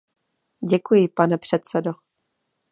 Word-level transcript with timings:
Děkuji, 0.69 1.07
pane 1.07 1.37
předsedo. 1.37 1.91